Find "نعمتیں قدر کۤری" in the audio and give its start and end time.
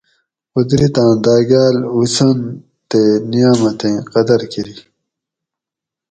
3.31-4.75